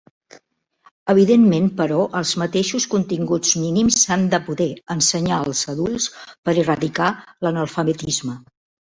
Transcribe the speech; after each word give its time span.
Evidentment, 1.13 1.65
però, 1.81 1.97
els 2.19 2.29
mateixos 2.43 2.87
continguts 2.93 3.51
mínims 3.65 3.97
s'han 4.05 4.23
de 4.31 4.39
poder 4.47 4.67
ensenyar 4.95 5.37
als 5.41 5.61
adults 5.75 6.07
per 6.49 6.55
erradicar 6.63 7.11
l'analfabetisme. 7.49 8.35